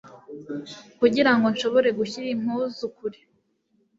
kugirango 0.99 1.45
nshobore 1.53 1.89
gushyira 1.99 2.27
impuzu 2.35 2.85
kure 2.95 3.19